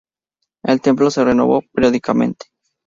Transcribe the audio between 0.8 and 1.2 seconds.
templo